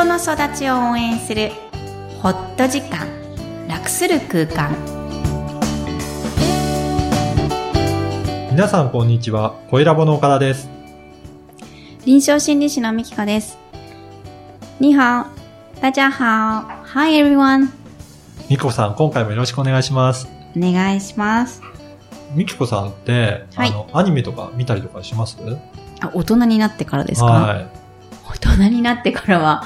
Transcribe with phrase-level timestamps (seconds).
[0.00, 1.50] 人の育ちを応援する
[2.22, 3.06] ホット時間
[3.68, 4.74] 楽する空間。
[8.50, 9.56] 皆さんこんにちは。
[9.68, 10.70] 声ラボの岡田です。
[12.06, 13.58] 臨床心理士のみきこです。
[14.78, 15.26] 你好
[15.82, 16.64] 大家好。
[16.94, 17.68] Hi everyone
[18.48, 20.26] みきこさん、今回もよろしくお願いします。
[20.56, 21.60] お願いします。
[22.34, 23.68] みきこさんって、はい。
[23.68, 25.36] あの、アニメとか見たりとかします？
[26.00, 27.79] あ大人になってからですか、は大
[28.68, 29.62] 人になってからは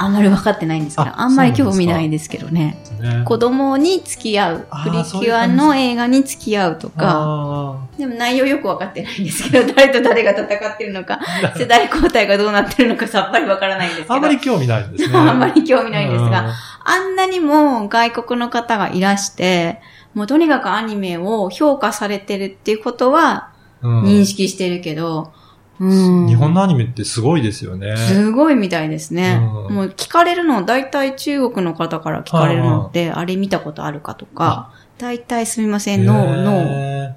[0.00, 2.80] あんまり分かってないんですけどああんまり興味ないですけどね。
[3.00, 3.02] い。
[3.02, 11.18] ね、子供に付き合うプリキュアの映画に付き合うとかあでも内容よく分かってないんですけど誰と誰が戦ってるのか
[11.56, 14.14] 世代交代がどうなってるのかさっぱり分からないんですけど。
[14.14, 15.14] ーあんまり興味ないんですね。
[15.18, 16.52] あんまり興味ないんですが、うん。
[16.84, 19.80] あんなにも外国の方がいらして、
[20.14, 23.48] もうとにかくアニメを評価されてるっていうことは
[23.82, 24.02] うん。
[24.04, 25.37] 認識してるけど、うん。
[25.80, 27.96] 日本のアニメってすごいですよね。
[27.96, 29.40] すごいみたいですね。
[29.68, 37.16] うんもう聞かれるの、大体中国の方から聞かれるのって、あれ見たことあるかとか、大体すみません、ノー、ノーへ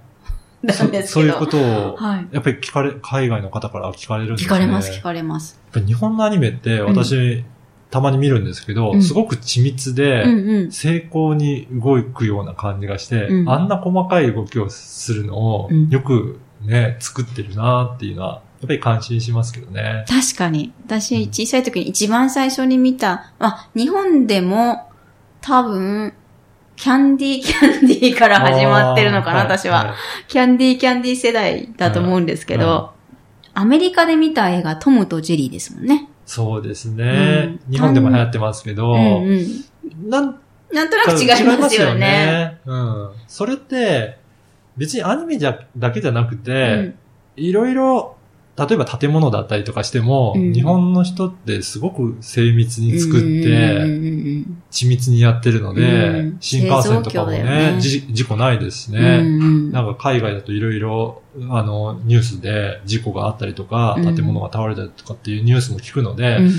[0.64, 1.08] なんですけど。
[1.08, 2.28] そそういうことを、はい。
[2.32, 4.48] やっぱり聞かれ、海外の方から聞かれるんですね。
[4.48, 5.60] 聞かれます、聞やかれます。
[5.74, 7.44] 日本のアニメって私、
[7.90, 10.72] たまに見るんですけど、うんすごく緻密で、うんうん。
[10.72, 20.06] 成功に動くような感じがして、うんあんな細かい動きをするのをうんよくね、作ってるなっていうのは、やっぱり感心しますけどね。
[20.08, 20.74] 確かに。
[20.86, 24.90] 私、小さい時に一番最初に見た、あ、日本でも
[25.42, 26.14] 多分、
[26.76, 29.96] キャンディー キャンディーから始まってるのかな、私は。。
[30.28, 32.92] キャンディーキャンディー世代だと思うんですけど、は
[33.54, 36.08] アメリカで見た映画、トムとジェリーですもんね。
[36.26, 40.10] そうですね、うん日本でも流行ってますけど、うんうん。
[40.10, 40.40] なん
[40.72, 42.60] なんとなく違いますよね。
[42.66, 43.12] うん。
[43.28, 44.18] それって、
[44.82, 46.96] 別にアニメじゃ、だけじゃなくうてん、
[47.36, 48.18] いろいろ、
[48.58, 50.54] 例えば建物だったりとかしても、うん。
[50.54, 53.28] 日本の人ってすごく精密に作って、
[54.72, 56.38] 緻密にやってるので、うん。
[56.40, 57.78] 新幹線とかもねよね。
[57.80, 59.18] じ事故ないですしうんね。
[59.20, 59.72] うんうん。
[59.72, 64.16] なんか海外だといろいろ、あの、ニュースで事故があったりとか、うん。
[64.16, 66.52] 建物が倒れたりとかっていうニュースも聞くので、うん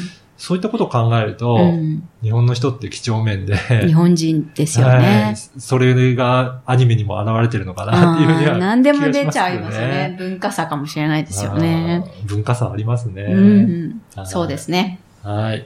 [0.42, 5.34] そういったことを考えると、うん日本の人って几帳面で、日本人ですよ はいね。
[5.36, 10.16] それがアニメにも現れてるのかなっていうふうには、あー何でも出ちゃいますね。
[10.19, 12.04] 文化差かもしれないですよね。
[12.26, 13.22] 文化差ありますね。
[13.22, 14.98] うんはいそうですね。
[15.22, 15.64] はい。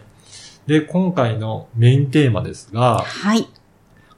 [0.66, 3.48] で、今回のメインテーマですが、はい。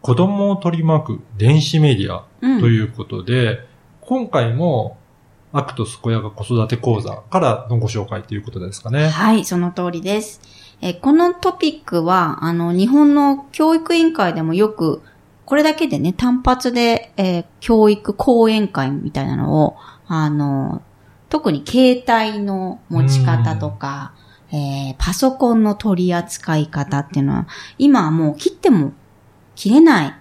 [0.01, 3.61] 子供を取り巻く電子メディアうんということで、
[4.01, 4.98] 今回も、
[5.53, 9.09] アクトスコヤが子育て講座からのご紹介ということですかね。
[9.09, 10.41] はい、その通りです。
[10.81, 15.03] えーこのトピックは、あの、日本の教育委員会でもよく、
[15.45, 19.77] これだけでね、単発で、えー教育講演会みたいなのを、
[20.07, 20.83] あの、
[21.31, 24.13] 特に携帯の持ち方とか、
[24.53, 27.47] えーパソコンの取り扱い方っていうのは、
[27.79, 28.93] 今はもう切っても
[29.57, 30.15] 切れない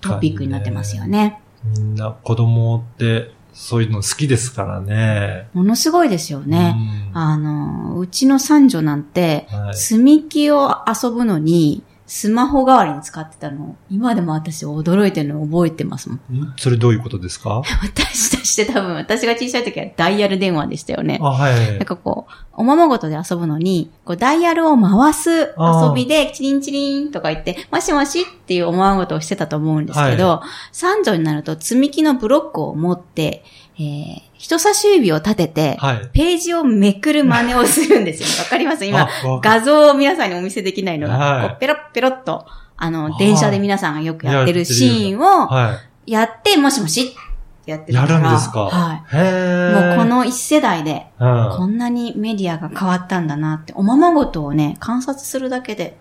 [0.00, 1.06] トピックになってますよ。
[1.06, 1.40] ね。
[1.64, 5.48] みんな子供ってそういうの好きですからね。
[5.52, 6.74] ものすごいですよね。
[7.12, 16.18] うんあの、うちの三女なんて、はい積み木を遊ぶのに、スマホ代わりに使ってたのを、今でも私驚いてるのを覚えてますもん。
[16.40, 16.54] ん？
[16.56, 17.62] それどういうことですか？
[17.84, 21.26] 私たちって多分、私が小さい時はダイヤル電話でしたよねあ、。
[21.30, 21.78] はいなん。
[21.84, 30.40] かこう、おままごとで遊ぶのに、こうダイヤルを回す遊びで、チリンチリンとか言って、もしもしっていうおままごとをしてたと思うんですけど、
[30.72, 33.44] 三女になると積み木のブロックを持って、
[33.78, 36.08] えー、人差し指を立てて、はい。
[36.12, 38.28] ページをめくる真似をするんですよ。
[38.44, 38.84] わかります？
[38.84, 39.08] 今、
[39.42, 41.56] 画像を皆さんにお見せできないのが、はい。
[41.60, 42.44] ペロッペロッと、
[42.76, 48.18] あの、はい電車で皆さんがよくやってるシーンをはやって、もしもしってやってるから。
[48.20, 48.60] るんですか？
[48.64, 49.20] はへい。
[49.20, 49.96] ー。
[49.96, 51.54] もうこ、の一世代で、うん。
[51.56, 55.96] こんなにメディアが変わったんだなって、おままごとをね、観察するだけで、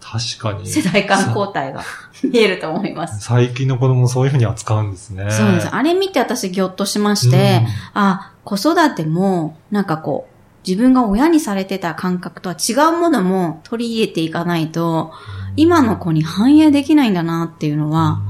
[0.00, 0.66] 確かに。
[0.66, 1.82] 世代間交代が
[2.22, 3.20] 見えると思います。
[3.20, 5.30] 最近の子供そういうふうに扱うんですね。
[5.30, 5.68] そうです。
[5.68, 15.12] あれ見て私ギョッとしまして、あ、子育ても、なんかこう、自分が親にされてた感覚とは違うものも取り入れていかないと、
[15.56, 18.20] 今の子に反映できないんだなっていうのは、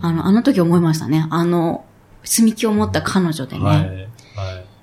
[0.00, 1.26] あの、あの時思いましたね。
[1.30, 1.84] あの、
[2.24, 3.64] 積み木を持った彼女でね。
[3.64, 4.07] はい。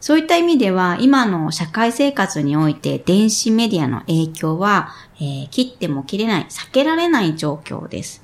[0.06, 0.16] はい。
[0.16, 8.22] そういった意味では、今の社会生活において電子メディアの影響は、えー切っても切れない、避けられない状況です。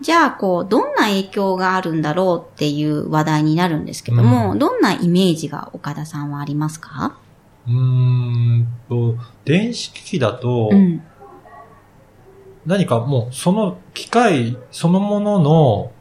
[0.00, 7.16] じゃあ、こう、どんな影響があるんだろうっていう話題になるんですけども、うんどんなイメージが岡田さんはありますか？
[7.68, 9.14] うーんと、
[9.44, 11.02] 電子機器だと、うん。
[12.66, 15.92] 何かもうその機械そのものの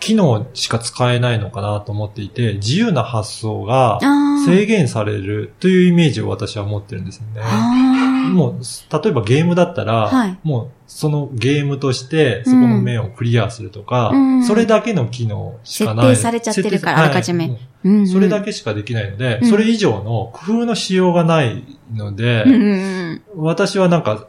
[0.00, 3.98] 機能しか使えないのかなと思っていて、自由な発想が
[4.46, 7.42] 制限されるというイメージを私は持ってるんですよね。
[7.44, 8.60] あもう、
[8.92, 10.38] 例えばゲームだったら、はい。
[10.42, 14.44] もうそのゲームとして、そこの面をクリアするとか、うん。
[14.44, 16.16] それだけの機能しかない。
[16.16, 17.52] 設定されちゃってるからあらかじめはい。
[17.52, 18.02] もうんうん。
[18.02, 19.50] うそれだけしかできないので、うん。
[19.50, 23.22] それ以上の工夫のしようがないので、うん。
[23.36, 24.28] 私はなんか、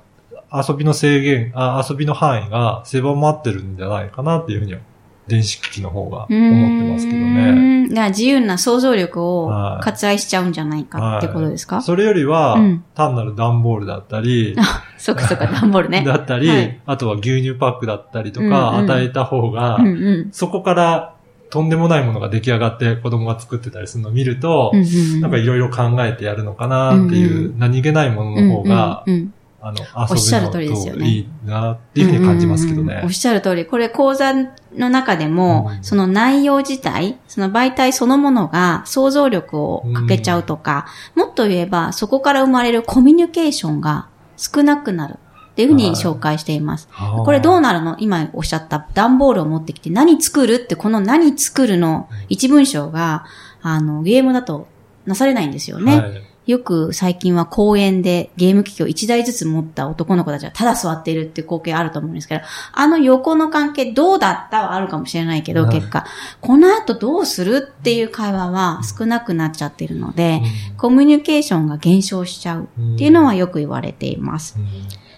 [0.53, 4.79] 遊びの制限あ、遊びの範囲が狭まってるんじゃないかなっていうふうには、
[5.27, 7.25] 電子機器の方が思ってますけどうね。
[7.25, 7.51] ー
[7.88, 7.89] ん。
[7.89, 9.85] だから自由な想像力をはい。
[9.85, 12.83] 割愛しちゃうんじゃないかってことですか、それよりは、うん。
[12.95, 14.56] 単なる段ボールだったり、
[14.97, 16.03] そっかそっか、 段ボールね。
[16.03, 16.79] だったり、はい。
[16.85, 20.29] あとは牛乳パックだったりとか、うんうん与えた方が、うんうん。
[20.31, 21.13] そこから
[21.51, 29.79] とんでもないものが出来上がって子供が作ってたりするのを見ると、うんうんなんかいろいろ考えてやるのかなっていう、う何気ないものの方が、うんうんうんあの、
[30.09, 30.99] おっしゃる通りですよね。
[31.01, 32.83] といいなっていうふうに感じますけどね。
[32.83, 33.05] うんうんうん。
[33.05, 35.83] おっしゃる通り、これ講座の中でも、うん。
[35.83, 45.19] その内容自体、その媒体そのものが想像力をかけちゃうとか、もっと言えばそこから生まれるコミュニケーションが少なくなる
[45.51, 46.89] っていうふうに紹介しています。
[47.23, 47.97] これどうなるの？
[47.99, 53.25] 今おっしゃった段ボールを持ってきて何作るってこの何作るの一文章が、
[53.61, 54.67] あの、ゲームだと
[55.05, 55.99] なされないんですよね。
[55.99, 62.41] はいよく最近は公園でゲーム機器を1台ずつ持った男の子たちがただ座っているっていう光景あると思うんですけど、
[62.73, 66.05] あの横の関係どうだったはあるかもしれないけど、はい結果、
[66.41, 70.41] この後どうするっていう会話は少なくなっちゃってるので、
[70.77, 74.55] コミュニケーションが減少しちゃうっていうのはよく言われています。
[74.57, 74.67] うん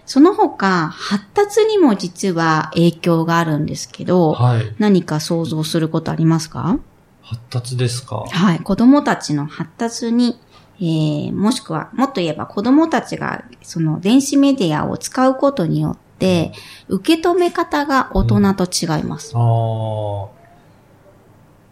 [0.06, 4.76] その他、発達にも実は影響があるんですけど、はい。
[4.78, 6.78] 何か想像することありますか？
[7.22, 8.26] 発達ですか？
[8.30, 8.60] はい。
[8.60, 10.42] 子供たちの発達に、
[10.80, 16.52] えー、もしくは、もっと言えば子供たちが、その電子メディアを使うことによって、
[16.88, 19.34] 受け止め方が大人と違います。
[19.36, 20.28] ああ。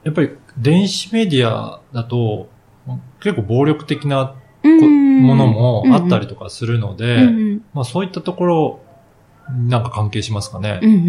[0.04, 2.50] やっぱり電子メディアだと、
[3.22, 8.80] 結構暴力的なものもあったりとかするので、うんうんまあそういったところ、
[9.50, 10.88] なんか関係しますかねう。
[10.88, 11.00] んうん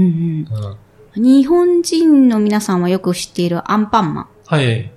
[0.51, 0.77] うんうん
[1.15, 4.29] 日本人の皆さんはよく知っているアンパンマン。
[4.47, 4.91] はい。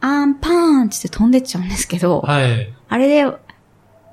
[0.00, 2.72] アンパンって飛んでっちゃうんですけど、はい。
[2.88, 3.26] あれで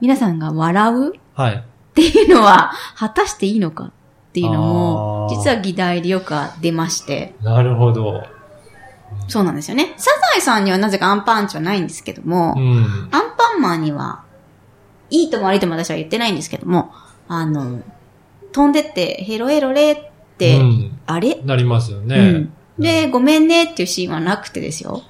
[0.02, 1.16] 皆さんが笑う？
[1.16, 1.64] っはい。
[1.94, 3.92] ていうのは果たしていいのかっ
[4.34, 8.24] ていうのも実は議題でよく出まして、なるほど。
[9.28, 9.94] そうなんですよね。
[9.98, 13.10] サザエさんにはなぜかアンパンチはないんですけども、うん。
[13.12, 14.26] アンパンマンには、
[15.10, 16.92] いいとも悪いとも私は言ってないんですけども、
[17.28, 17.82] あの、
[18.52, 19.98] 飛んでって、ヘロヘロレっ
[20.38, 22.18] て、うんあれ、なりますよね。
[22.18, 22.54] うん。
[22.78, 25.02] で、ごめんねっていうシーンはなくてですよ。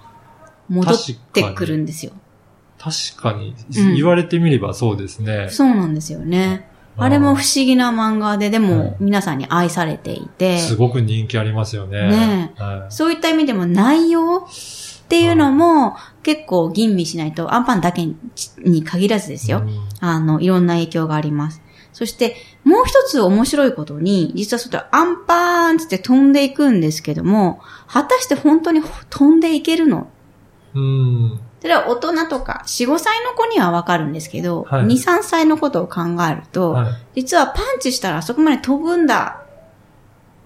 [0.69, 0.95] 戻っ
[1.33, 2.11] てくるんですよ。
[2.77, 5.49] 確かに、うん言われてみればそうですね。
[5.49, 6.69] そうなんですよね。
[6.97, 12.09] あれも不思議な漫画で、でも皆さんに愛されていて、すごく人気ありますよね。
[12.09, 18.07] ねはいそういった意味でも内容っていうのも結構吟味しないと、アンパンだけ
[18.59, 19.59] に限らずですよ。
[19.59, 21.61] うんあの、いろんな影響があります。
[21.91, 30.09] そして、もう一つ面白いことに、実はそれアンパーンって飛んでいくんですけども、果たして本当に飛んでいけるの
[30.75, 31.39] うん。
[31.61, 36.93] それは大人とか、4、5歳の子にはわかるんですけど、はい2、3歳のことを考えると、はい。
[37.15, 39.41] 実はパンチしたらあそこまで飛ぶんだ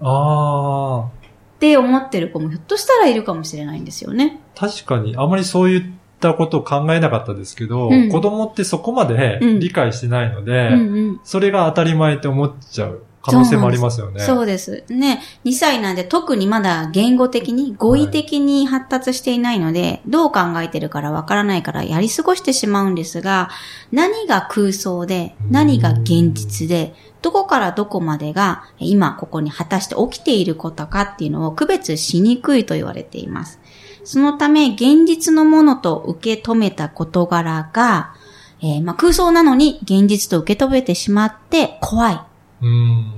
[0.00, 1.00] あ。
[1.04, 1.10] っ
[1.58, 4.40] て思ってる子もひょっとしたらいるかもしれないんですよね。
[4.56, 5.82] 確かに、あまりそういっ
[6.20, 11.20] たことを考えなかったですけど、うん子供ってそこまでうん理解してないので、うんうん。
[11.24, 14.20] それが当たり前って思っちゃう可能性もありますよね。
[14.20, 14.84] そうです。
[14.88, 23.50] ね、2歳なんで特にまだ言語的に、語彙的に発達していないので、どう考えてるからわからないからやり過ごしてしまうんですが、
[23.92, 33.60] 何が空想で、何が現実で、どこからどこまでが今ここに果たして起きていることかっていうのを区別しにくいと言われています。
[34.02, 38.14] そのため、現実のものと受け止めた事柄が、
[38.62, 42.29] えーまあ、空想なのに現実と受け止めてしまって怖い。
[42.62, 43.12] うん。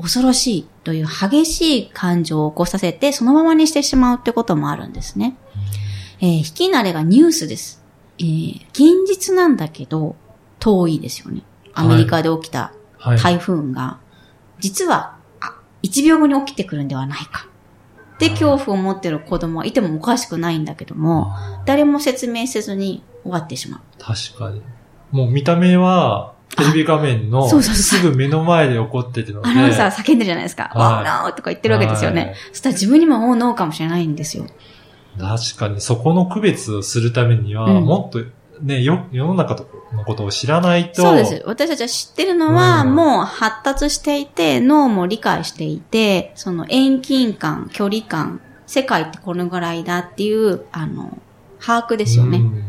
[0.00, 5.36] 恐ろしいという激しい感情を起こさせて、そのままにしてしまうってこともあるんですね。
[6.20, 7.84] えー引き慣れがニュースです。
[8.18, 10.16] えー現実なんだけど、
[10.60, 11.42] 遠いですよね。
[11.74, 13.18] アメリカで起きたはい。
[13.18, 13.98] 台風が、
[14.58, 17.46] 実は、あ、1秒後に起きてくるんではないか。
[18.18, 21.32] で、恐怖を持ってる子供はいてもおかしくないんだけども、
[21.64, 23.80] 誰も説明せずに終わってしまう。
[23.98, 24.62] 確かに。
[25.12, 30.70] もう見た目は、テレビ画面のすぐ目の前で起こってるので、アナウンサー叫んでるじゃないですか。
[30.74, 31.32] はい Oh no!
[31.32, 32.34] とか言ってるわけですよはいね。
[32.50, 33.54] そしたら自分にも Oh no!
[33.54, 34.46] かもしれないんですよ。
[35.18, 38.20] 確かにそこの区別をするためには、うんもっと
[38.62, 39.54] ね、よ、世の中
[39.92, 41.02] のことを知らないと。
[41.02, 41.42] そうです。
[41.46, 51.18] 私たちは知ってるのは、うんもう発達していて、脳も理解していて、その遠近感、距離感、世界ってこのぐらいだっていう、あの、
[51.60, 52.38] 把握ですよね。
[52.38, 52.64] うん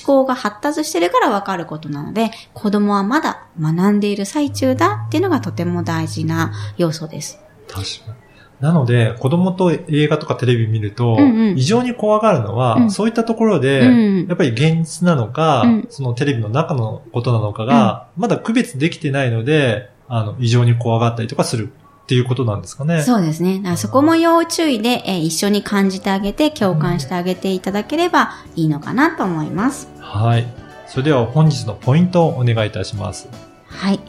[0.00, 7.40] 考が発達してるからわかることなので、子供はまだ学んでいる最中だっていうのがとても大事な要素です。
[7.68, 8.22] 確かに。
[8.62, 11.58] なので、子供と映画とかテレビ見ると、うんうん。
[11.58, 12.90] 異常に怖がるのは、うん。
[12.92, 15.86] そういったところで、うんやっぱり現実なのか、うん。
[15.90, 21.72] そのテレビの中のことなのかが、まだ区別できてないので、あの、異常に怖がったりとかする
[22.02, 23.02] っていうことなんですかね。
[23.02, 23.58] そうですね。
[23.58, 29.88] だからそこも要注意で、えー一緒に感じてあげて、共感してあげていただければいいのかなと思います。
[30.00, 30.46] はい。
[30.86, 33.28] それでは本日のポイントをお願いいたします。
[33.66, 34.00] はい。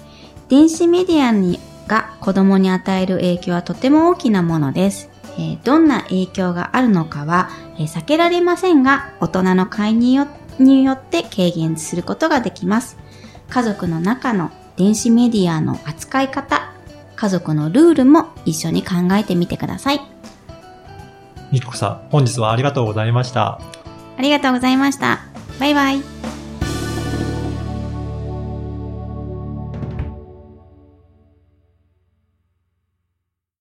[0.49, 5.09] 電子メディアにが子供に与える影響はとても大きなものです。
[5.37, 10.27] えーどんな影響があるのかは、えー避けられませんが、大人の介入よ
[10.59, 12.97] によって軽減することができます。
[13.49, 16.72] 家族の中の電子メディアの扱い方、
[17.23, 20.01] 家族のルールも一緒に考えてみてください。
[21.53, 23.61] みきこさん、本日はありがとうございました。
[24.17, 25.21] ありがとうございました。
[25.57, 26.32] バイバイ。